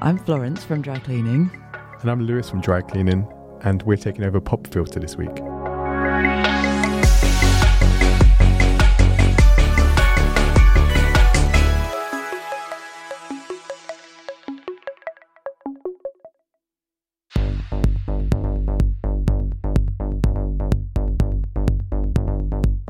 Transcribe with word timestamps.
I'm 0.00 0.16
Florence 0.16 0.62
from 0.62 0.80
Dry 0.80 1.00
Cleaning. 1.00 1.50
And 2.00 2.08
I'm 2.08 2.20
Lewis 2.20 2.48
from 2.48 2.60
Dry 2.60 2.82
Cleaning, 2.82 3.26
and 3.62 3.82
we're 3.82 3.96
taking 3.96 4.22
over 4.22 4.40
Pop 4.40 4.68
Filter 4.68 5.00
this 5.00 5.16
week. 5.16 5.34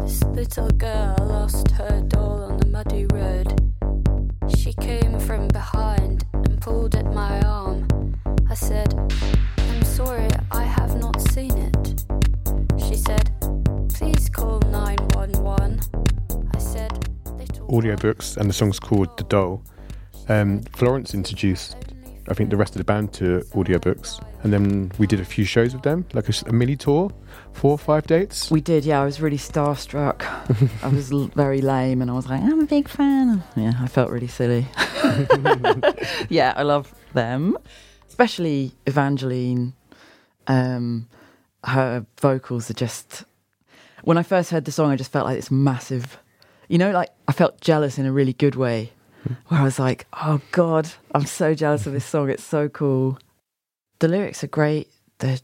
This 0.04 0.22
little 0.25 0.70
girl 0.72 1.16
lost 1.20 1.70
her 1.70 2.02
doll 2.09 2.43
on 2.50 2.59
the 2.59 2.66
muddy 2.66 3.06
road. 3.06 3.54
She 4.54 4.75
came 4.75 5.18
from 5.20 5.48
behind 5.48 6.18
pulled 6.68 7.03
my 7.14 7.40
arm. 7.40 7.89
I 8.50 8.54
said, 8.54 8.93
I'm 9.57 9.82
sorry, 9.85 10.29
I 10.50 10.64
have 10.64 11.00
not 11.00 11.18
seen 11.32 11.57
it. 11.57 12.04
She 12.79 12.94
said, 12.94 13.27
Please 13.94 14.29
call 14.29 14.61
911. 14.61 15.81
I 16.54 16.58
said, 16.58 16.93
Audiobooks, 17.71 18.36
and 18.36 18.50
the 18.50 18.53
song's 18.53 18.79
called 18.79 19.17
The 19.17 19.25
Doll. 19.25 19.63
Um, 20.29 20.61
Florence 20.77 21.14
introduced, 21.14 21.75
I 22.31 22.35
think, 22.35 22.50
the 22.50 22.57
rest 22.57 22.75
of 22.75 22.79
the 22.79 22.85
band 22.85 23.13
to 23.14 23.41
audiobooks, 23.53 24.23
and 24.43 24.53
then 24.53 24.93
we 24.99 25.07
did 25.07 25.21
a 25.21 25.25
few 25.25 25.45
shows 25.45 25.73
with 25.75 25.82
them, 25.82 26.07
like 26.13 26.29
a 26.29 26.53
mini 26.53 26.77
tour, 26.77 27.11
four 27.53 27.73
or 27.73 27.79
five 27.79 28.07
dates. 28.07 28.50
We 28.50 28.61
did, 28.61 28.85
yeah. 28.85 29.00
I 29.00 29.05
was 29.05 29.21
really 29.21 29.39
starstruck. 29.39 30.23
I 30.85 30.89
was 30.89 31.11
l- 31.13 31.31
very 31.35 31.61
lame, 31.61 32.03
and 32.03 32.11
I 32.11 32.14
was 32.14 32.28
like, 32.28 32.42
I'm 32.42 32.61
a 32.61 32.67
big 32.67 32.89
fan. 32.89 33.42
Yeah, 33.56 33.72
I 33.81 33.86
felt 33.89 34.11
really 34.11 34.28
silly. 34.28 34.67
yeah, 36.28 36.53
I 36.56 36.62
love 36.62 36.95
them, 37.14 37.56
especially 38.09 38.72
Evangeline. 38.86 39.74
Um, 40.47 41.08
her 41.64 42.06
vocals 42.20 42.70
are 42.70 42.74
just. 42.74 43.24
When 44.05 44.17
I 44.17 44.22
first 44.22 44.50
heard 44.50 44.64
the 44.64 44.72
song, 44.72 44.91
I 44.91 44.97
just 44.97 45.11
felt 45.12 45.27
like 45.27 45.36
this 45.36 45.50
massive. 45.50 46.19
You 46.69 46.78
know, 46.78 46.91
like 46.92 47.11
I 47.27 47.33
felt 47.33 47.61
jealous 47.61 47.98
in 47.98 48.06
a 48.06 48.12
really 48.12 48.33
good 48.34 48.55
way, 48.55 48.92
where 49.48 49.60
I 49.60 49.64
was 49.64 49.78
like, 49.78 50.06
"Oh 50.12 50.40
God, 50.52 50.88
I'm 51.14 51.26
so 51.26 51.54
jealous 51.54 51.86
of 51.86 51.92
this 51.92 52.04
song. 52.04 52.30
It's 52.30 52.44
so 52.44 52.68
cool." 52.68 53.18
The 54.00 54.08
lyrics 54.08 54.44
are 54.44 54.48
great. 54.48 54.88
They're 55.18 55.38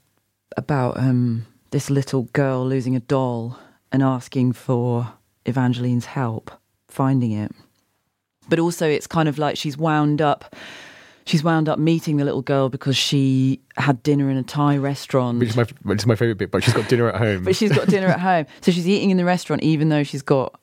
about 0.57 0.99
um, 0.99 1.47
this 1.71 1.91
little 1.91 2.25
girl 2.33 2.65
losing 2.67 2.95
a 2.95 3.01
doll 3.01 3.59
and 3.91 4.03
asking 4.03 4.53
for 4.53 5.13
Evangeline's 5.49 6.07
help 6.07 6.51
finding 6.89 7.33
it. 7.33 7.53
But 8.49 8.59
also, 8.59 8.89
it's 8.89 9.07
kind 9.07 9.29
of 9.29 9.39
like 9.39 9.57
she's 9.57 9.77
wound 9.77 10.23
up. 10.23 10.55
She's 11.27 11.43
wound 11.43 11.69
up 11.69 11.79
meeting 11.79 12.19
the 12.19 12.25
little 12.25 12.43
girl 12.43 12.69
because 12.69 12.97
she 12.97 13.61
had 13.77 14.03
dinner 14.03 14.29
in 14.29 14.37
a 14.37 14.43
Thai 14.43 14.77
restaurant. 14.77 15.39
Which 15.39 15.51
is 15.51 15.57
my, 15.57 15.67
which 15.83 16.01
is 16.01 16.07
my 16.07 16.17
favourite 16.17 16.37
bit, 16.37 16.51
but 16.51 16.63
she's 16.63 16.75
got 16.75 16.87
dinner 16.89 17.09
at 17.09 17.17
home. 17.17 17.45
But 17.45 17.57
she's 17.57 17.73
got 17.73 17.89
dinner 17.89 18.09
at 18.09 18.21
home. 18.21 18.47
So 18.61 18.71
she's 18.73 18.87
eating 18.87 19.11
in 19.11 19.17
the 19.17 19.25
restaurant, 19.25 19.63
even 19.63 19.89
though 19.89 20.03
she's 20.03 20.21
got 20.23 20.61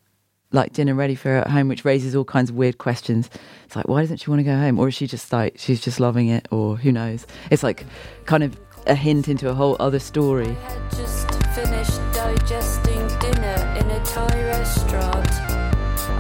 like 0.52 0.74
dinner 0.74 0.94
ready 0.94 1.16
for 1.16 1.30
her 1.30 1.38
at 1.40 1.50
home, 1.50 1.68
which 1.68 1.86
raises 1.86 2.16
all 2.16 2.26
kinds 2.26 2.50
of 2.50 2.56
weird 2.56 2.78
questions. 2.78 3.30
It's 3.66 3.76
like, 3.76 3.88
why 3.88 4.02
doesn't 4.02 4.18
she 4.18 4.30
want 4.30 4.40
to 4.40 4.44
go 4.44 4.56
home? 4.56 4.80
Or 4.80 4.88
is 4.88 4.94
she 4.94 5.08
just 5.08 5.32
like, 5.32 5.58
she's 5.58 5.82
just 5.82 6.00
loving 6.00 6.28
it? 6.28 6.48
Or 6.52 6.78
who 6.78 6.92
knows? 6.92 7.26
It's 7.50 7.64
like 7.64 7.86
kind 8.26 8.44
of 8.44 8.60
a 8.88 8.96
hint 8.96 9.28
into 9.28 9.50
a 9.50 9.54
whole 9.54 9.78
other 9.80 10.00
story. 10.00 10.50
I 10.50 10.54
had 10.54 10.92
just 10.92 11.28
finished 11.56 12.00
digesting 12.14 13.08
dinner 13.20 13.78
in 13.80 13.90
a 13.90 14.04
Thai 14.06 14.44
restaurant. 14.44 15.32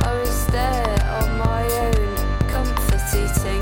I 0.04 0.20
was 0.20 0.48
there 0.48 1.04
on 1.22 1.40
my 1.40 1.64
own, 1.64 2.50
comfort 2.50 3.02
eating. 3.16 3.62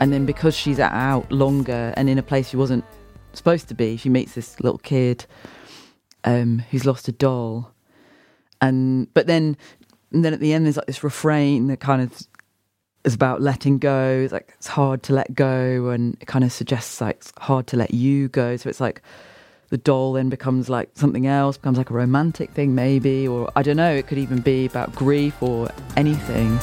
And 0.00 0.12
then 0.12 0.26
because 0.26 0.56
she's 0.56 0.80
out 0.80 1.30
longer 1.30 1.92
and 1.96 2.08
in 2.08 2.18
a 2.18 2.22
place 2.22 2.48
she 2.48 2.56
wasn't 2.56 2.84
supposed 3.32 3.68
to 3.68 3.74
be, 3.74 3.96
she 3.96 4.08
meets 4.08 4.34
this 4.34 4.58
little 4.60 4.78
kid 4.78 5.26
um, 6.24 6.60
who's 6.70 6.84
lost 6.84 7.06
a 7.08 7.12
doll. 7.12 7.72
And 8.60 9.12
but 9.14 9.26
then 9.26 9.56
and 10.12 10.24
then 10.24 10.34
at 10.34 10.40
the 10.40 10.52
end 10.52 10.66
there's 10.66 10.76
like 10.76 10.86
this 10.86 11.04
refrain 11.04 11.68
that 11.68 11.80
kind 11.80 12.02
of 12.02 12.26
is 13.04 13.14
about 13.14 13.40
letting 13.40 13.78
go. 13.78 14.20
It's 14.24 14.32
like 14.32 14.52
it's 14.56 14.66
hard 14.66 15.02
to 15.04 15.14
let 15.14 15.34
go 15.34 15.88
and 15.88 16.16
it 16.20 16.26
kind 16.26 16.44
of 16.44 16.52
suggests 16.52 17.00
like 17.00 17.16
it's 17.16 17.32
hard 17.38 17.66
to 17.68 17.76
let 17.76 17.94
you 17.94 18.28
go. 18.28 18.56
So 18.56 18.68
it's 18.68 18.80
like 18.80 19.02
the 19.70 19.78
doll 19.78 20.12
then 20.12 20.28
becomes 20.28 20.68
like 20.68 20.90
something 20.94 21.26
else, 21.26 21.56
becomes 21.56 21.78
like 21.78 21.90
a 21.90 21.94
romantic 21.94 22.50
thing 22.50 22.74
maybe, 22.74 23.26
or 23.26 23.50
I 23.56 23.62
don't 23.62 23.76
know, 23.76 23.94
it 23.94 24.06
could 24.06 24.18
even 24.18 24.40
be 24.40 24.66
about 24.66 24.94
grief 24.94 25.40
or 25.42 25.70
anything. 25.96 26.58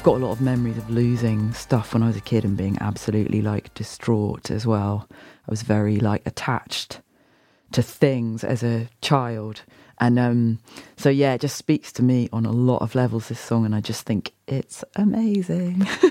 I've 0.00 0.04
got 0.04 0.16
a 0.16 0.24
lot 0.24 0.32
of 0.32 0.40
memories 0.40 0.78
of 0.78 0.88
losing 0.88 1.52
stuff 1.52 1.92
when 1.92 2.02
I 2.02 2.06
was 2.06 2.16
a 2.16 2.22
kid 2.22 2.42
and 2.42 2.56
being 2.56 2.78
absolutely 2.80 3.42
like 3.42 3.74
distraught 3.74 4.50
as 4.50 4.66
well. 4.66 5.06
I 5.46 5.50
was 5.50 5.60
very 5.60 5.98
like 6.00 6.22
attached 6.24 7.02
to 7.72 7.82
things 7.82 8.42
as 8.42 8.62
a 8.62 8.88
child. 9.02 9.60
And 9.98 10.18
um, 10.18 10.58
so, 10.96 11.10
yeah, 11.10 11.34
it 11.34 11.42
just 11.42 11.58
speaks 11.58 11.92
to 11.92 12.02
me 12.02 12.30
on 12.32 12.46
a 12.46 12.50
lot 12.50 12.80
of 12.80 12.94
levels, 12.94 13.28
this 13.28 13.40
song. 13.40 13.66
And 13.66 13.74
I 13.74 13.82
just 13.82 14.06
think 14.06 14.32
it's 14.48 14.82
amazing. 14.96 15.86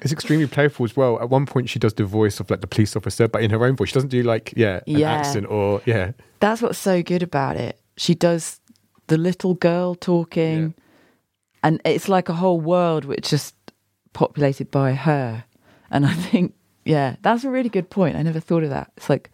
it's 0.00 0.10
extremely 0.10 0.46
playful 0.46 0.84
as 0.84 0.96
well. 0.96 1.20
At 1.20 1.28
one 1.28 1.44
point, 1.44 1.68
she 1.68 1.78
does 1.78 1.92
the 1.92 2.06
voice 2.06 2.40
of 2.40 2.48
like 2.48 2.62
the 2.62 2.66
police 2.66 2.96
officer, 2.96 3.28
but 3.28 3.42
in 3.42 3.50
her 3.50 3.62
own 3.62 3.76
voice. 3.76 3.90
She 3.90 3.94
doesn't 3.94 4.08
do 4.08 4.22
like, 4.22 4.54
yeah, 4.56 4.76
an 4.76 4.82
Yeah. 4.86 5.12
accent 5.12 5.44
or, 5.50 5.82
yeah. 5.84 6.12
That's 6.40 6.62
what's 6.62 6.78
so 6.78 7.02
good 7.02 7.22
about 7.22 7.56
it. 7.58 7.78
She 7.98 8.14
does 8.14 8.58
the 9.08 9.18
little 9.18 9.52
girl 9.52 9.94
talking, 9.96 10.72
and 11.64 11.80
it's 11.84 12.10
like 12.10 12.28
a 12.28 12.34
whole 12.34 12.60
world 12.60 13.06
which 13.06 13.30
just 13.30 13.54
populated 14.12 14.70
by 14.70 14.92
her. 14.92 15.44
And 15.90 16.04
I 16.04 16.12
think, 16.12 16.54
yeah, 16.84 17.16
that's 17.22 17.42
a 17.42 17.50
really 17.50 17.70
good 17.70 17.88
point. 17.88 18.16
I 18.16 18.22
never 18.22 18.38
thought 18.38 18.62
of 18.62 18.70
that. 18.70 18.92
It's 18.98 19.08
like, 19.08 19.30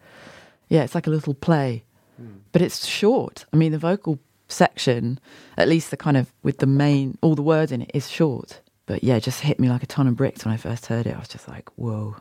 yeah, 0.69 0.83
it's 0.83 0.95
like 0.95 1.07
a 1.07 1.09
little 1.09 1.33
play, 1.33 1.83
hmm. 2.15 2.37
but 2.53 2.61
it's 2.61 2.87
short. 2.87 3.45
I 3.51 3.57
mean, 3.57 3.73
the 3.73 3.77
vocal 3.77 4.17
section, 4.47 5.19
at 5.57 5.67
least 5.67 5.91
the 5.91 5.97
kind 5.97 6.15
of 6.15 6.31
with 6.41 6.59
the 6.59 6.65
main, 6.65 7.17
all 7.21 7.35
the 7.35 7.41
words 7.41 7.73
in 7.73 7.81
it, 7.81 7.91
is 7.93 8.09
short. 8.09 8.61
But 8.85 9.03
yeah, 9.03 9.17
it 9.17 9.23
just 9.23 9.41
hit 9.41 9.59
me 9.59 9.67
like 9.67 9.83
a 9.83 9.87
ton 9.87 10.07
of 10.07 10.15
bricks 10.15 10.45
when 10.45 10.53
I 10.53 10.57
first 10.57 10.85
heard 10.85 11.07
it. 11.07 11.15
I 11.15 11.19
was 11.19 11.27
just 11.27 11.49
like, 11.49 11.69
whoa. 11.75 12.15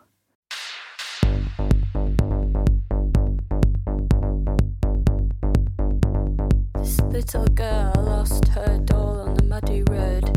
This 6.75 7.01
little 7.03 7.47
girl 7.47 7.93
lost 7.97 8.49
her 8.49 8.79
doll 8.85 9.10
on 9.10 9.10
the 9.10 9.10
muddy 9.51 9.83
road. 9.91 10.31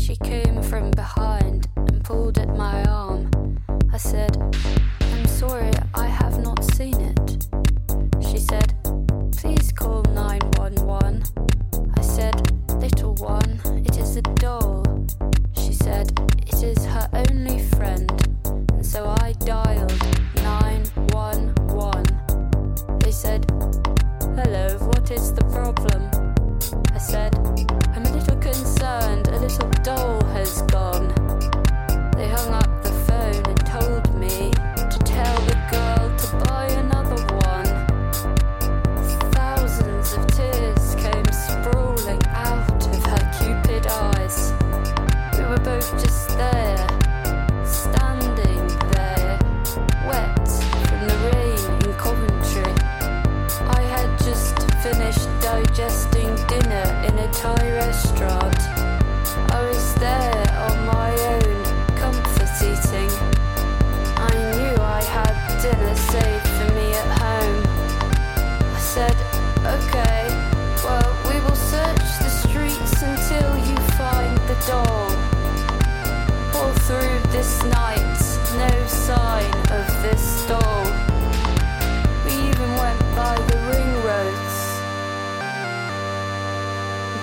She 0.00 0.16
came 0.16 0.62
from 0.62 0.90
behind 0.92 1.68
and 1.76 2.02
pulled 2.02 2.38
at 2.38 2.48
my 2.56 2.82
arm. 2.84 3.30
I 3.92 3.98
said, 3.98 4.34
I'm 5.12 5.26
sorry, 5.26 5.70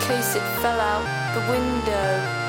case 0.08 0.36
it 0.36 0.44
fell 0.62 0.80
out 0.80 1.06
the 1.34 1.40
window. 1.50 2.43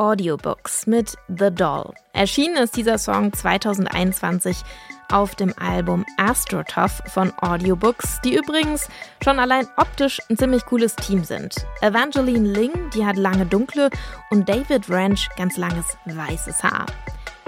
Audiobooks 0.00 0.86
mit 0.86 1.14
The 1.28 1.50
Doll. 1.54 1.92
Erschienen 2.14 2.56
ist 2.56 2.74
dieser 2.74 2.96
Song 2.96 3.34
2021 3.34 4.62
auf 5.12 5.34
dem 5.34 5.52
Album 5.58 6.06
Astroturf 6.16 7.02
von 7.08 7.30
Audiobooks, 7.42 8.18
die 8.24 8.34
übrigens 8.34 8.88
schon 9.22 9.38
allein 9.38 9.66
optisch 9.76 10.18
ein 10.30 10.38
ziemlich 10.38 10.64
cooles 10.64 10.96
Team 10.96 11.22
sind. 11.22 11.54
Evangeline 11.82 12.48
Ling, 12.48 12.72
die 12.94 13.04
hat 13.04 13.16
lange 13.16 13.44
dunkle 13.44 13.90
und 14.30 14.48
David 14.48 14.88
Ranch 14.88 15.28
ganz 15.36 15.58
langes 15.58 15.98
weißes 16.06 16.62
Haar. 16.62 16.86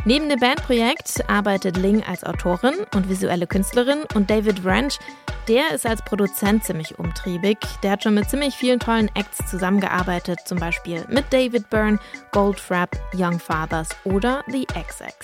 Neben 0.04 0.28
dem 0.28 0.40
Bandprojekt 0.40 1.22
arbeitet 1.28 1.76
Ling 1.76 2.02
als 2.02 2.24
Autorin 2.24 2.74
und 2.92 3.08
visuelle 3.08 3.46
Künstlerin 3.46 4.00
und 4.14 4.28
David 4.28 4.64
Ranch, 4.64 4.98
der 5.46 5.72
ist 5.72 5.86
als 5.86 6.02
Produzent 6.02 6.64
ziemlich 6.64 6.98
umtriebig. 6.98 7.58
Der 7.84 7.92
hat 7.92 8.02
schon 8.02 8.14
mit 8.14 8.28
ziemlich 8.28 8.54
vielen 8.54 8.80
tollen 8.80 9.10
Acts 9.14 9.48
zusammengearbeitet, 9.48 10.40
zum 10.44 10.58
Beispiel 10.58 11.04
mit 11.08 11.32
David 11.32 11.70
Byrne, 11.70 12.00
Goldfrapp, 12.32 12.96
Young 13.14 13.38
Fathers 13.38 13.90
oder 14.02 14.42
The 14.48 14.66
XX. 14.66 15.14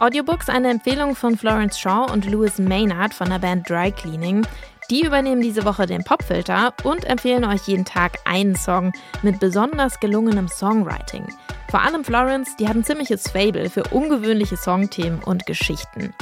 Audiobooks 0.00 0.50
eine 0.50 0.70
Empfehlung 0.70 1.16
von 1.16 1.38
Florence 1.38 1.78
Shaw 1.78 2.12
und 2.12 2.30
Louis 2.30 2.58
Maynard 2.58 3.14
von 3.14 3.30
der 3.30 3.38
Band 3.38 3.68
Dry 3.68 3.90
Cleaning. 3.90 4.46
Die 4.90 5.04
übernehmen 5.04 5.40
diese 5.40 5.64
Woche 5.64 5.86
den 5.86 6.04
Popfilter 6.04 6.74
und 6.84 7.04
empfehlen 7.06 7.44
euch 7.44 7.66
jeden 7.66 7.84
Tag 7.86 8.18
einen 8.26 8.54
Song 8.54 8.92
mit 9.22 9.40
besonders 9.40 9.98
gelungenem 9.98 10.48
Songwriting. 10.48 11.26
Vor 11.70 11.82
allem 11.82 12.02
Florence, 12.02 12.56
die 12.56 12.66
hat 12.66 12.76
ein 12.76 12.84
ziemliches 12.84 13.28
Fable 13.30 13.68
für 13.68 13.84
ungewöhnliche 13.90 14.56
Songthemen 14.56 15.22
und 15.22 15.44
Geschichten. 15.46 16.14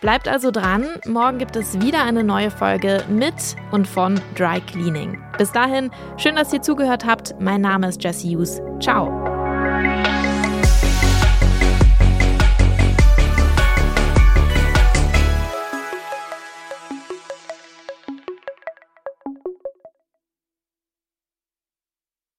Bleibt 0.00 0.28
also 0.28 0.50
dran, 0.50 0.86
morgen 1.06 1.38
gibt 1.38 1.56
es 1.56 1.80
wieder 1.80 2.04
eine 2.04 2.22
neue 2.22 2.50
Folge 2.50 3.02
mit 3.08 3.56
und 3.72 3.88
von 3.88 4.20
Dry 4.36 4.60
Cleaning. 4.60 5.18
Bis 5.38 5.50
dahin, 5.50 5.90
schön, 6.18 6.36
dass 6.36 6.52
ihr 6.52 6.60
zugehört 6.60 7.06
habt. 7.06 7.34
Mein 7.40 7.62
Name 7.62 7.88
ist 7.88 8.04
Jesse 8.04 8.28
Hughes. 8.28 8.60
Ciao. 8.80 9.23